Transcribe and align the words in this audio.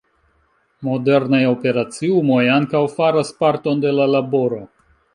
Modernaj 0.87 1.41
operaciumoj 1.51 2.39
ankaŭ 2.57 2.83
faras 2.97 3.33
parton 3.45 3.89
de 3.89 3.97
la 4.03 4.13
laboro. 4.19 4.65